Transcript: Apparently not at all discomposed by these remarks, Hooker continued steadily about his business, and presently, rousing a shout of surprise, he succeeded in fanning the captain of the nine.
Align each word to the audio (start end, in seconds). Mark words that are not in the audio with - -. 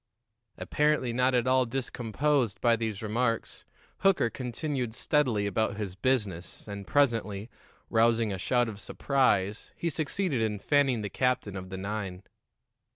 Apparently 0.57 1.13
not 1.13 1.35
at 1.35 1.45
all 1.45 1.67
discomposed 1.67 2.59
by 2.59 2.75
these 2.75 3.03
remarks, 3.03 3.65
Hooker 3.99 4.31
continued 4.31 4.95
steadily 4.95 5.45
about 5.45 5.77
his 5.77 5.93
business, 5.95 6.67
and 6.67 6.87
presently, 6.87 7.51
rousing 7.87 8.33
a 8.33 8.39
shout 8.39 8.67
of 8.67 8.79
surprise, 8.79 9.71
he 9.75 9.91
succeeded 9.91 10.41
in 10.41 10.57
fanning 10.57 11.03
the 11.03 11.09
captain 11.11 11.55
of 11.55 11.69
the 11.69 11.77
nine. 11.77 12.23